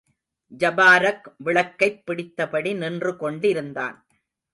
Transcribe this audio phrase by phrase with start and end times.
[0.59, 4.07] ஜபாரக் விளக்கைப் பிடித்தபடி நின்று கொண்டிருந்தான்.